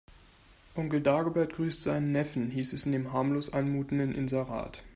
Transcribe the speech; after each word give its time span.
Onkel 0.73 1.01
Dagobert 1.01 1.53
grüßt 1.53 1.83
seinen 1.83 2.11
Neffen, 2.11 2.49
hieß 2.49 2.73
es 2.73 2.87
in 2.87 2.91
dem 2.91 3.13
harmlos 3.13 3.53
anmutenden 3.53 4.15
Inserat. 4.15 4.83